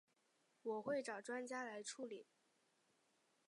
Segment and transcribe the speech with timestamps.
[0.63, 2.25] 我会找专家来处理